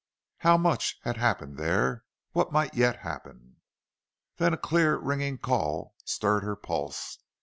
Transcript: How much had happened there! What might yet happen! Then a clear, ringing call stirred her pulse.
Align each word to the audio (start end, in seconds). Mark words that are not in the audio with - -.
How 0.39 0.57
much 0.57 0.97
had 1.03 1.17
happened 1.17 1.57
there! 1.59 2.05
What 2.31 2.51
might 2.51 2.73
yet 2.73 3.01
happen! 3.01 3.57
Then 4.37 4.51
a 4.51 4.57
clear, 4.57 4.97
ringing 4.97 5.37
call 5.37 5.93
stirred 6.05 6.41
her 6.41 6.55
pulse. 6.55 7.19